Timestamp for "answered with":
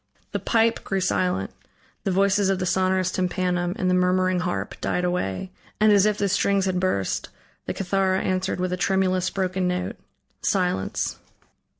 8.23-8.73